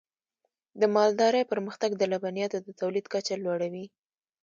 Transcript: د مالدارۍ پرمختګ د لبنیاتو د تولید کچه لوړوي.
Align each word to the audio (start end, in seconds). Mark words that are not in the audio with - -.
د 0.79 0.81
مالدارۍ 0.95 1.43
پرمختګ 1.51 1.91
د 1.97 2.03
لبنیاتو 2.11 2.57
د 2.61 2.69
تولید 2.79 3.05
کچه 3.13 3.35
لوړوي. 3.43 3.85